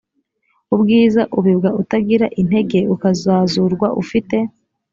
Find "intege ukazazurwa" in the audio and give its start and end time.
2.41-3.87